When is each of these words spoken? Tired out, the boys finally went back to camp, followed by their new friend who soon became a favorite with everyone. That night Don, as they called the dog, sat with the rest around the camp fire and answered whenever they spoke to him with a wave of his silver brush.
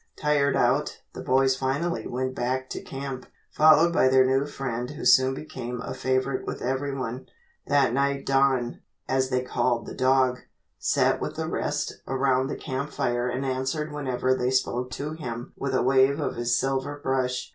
Tired 0.17 0.55
out, 0.57 0.99
the 1.13 1.21
boys 1.21 1.55
finally 1.55 2.07
went 2.07 2.33
back 2.33 2.71
to 2.71 2.81
camp, 2.81 3.27
followed 3.51 3.93
by 3.93 4.07
their 4.07 4.25
new 4.25 4.47
friend 4.47 4.89
who 4.89 5.05
soon 5.05 5.35
became 5.35 5.79
a 5.79 5.93
favorite 5.93 6.43
with 6.47 6.59
everyone. 6.63 7.27
That 7.67 7.93
night 7.93 8.25
Don, 8.25 8.81
as 9.07 9.29
they 9.29 9.43
called 9.43 9.85
the 9.85 9.93
dog, 9.93 10.39
sat 10.79 11.21
with 11.21 11.35
the 11.35 11.47
rest 11.47 12.01
around 12.07 12.47
the 12.47 12.55
camp 12.57 12.89
fire 12.89 13.27
and 13.29 13.45
answered 13.45 13.91
whenever 13.93 14.33
they 14.33 14.49
spoke 14.49 14.89
to 14.93 15.11
him 15.11 15.53
with 15.55 15.75
a 15.75 15.83
wave 15.83 16.19
of 16.19 16.33
his 16.35 16.57
silver 16.57 16.99
brush. 17.03 17.49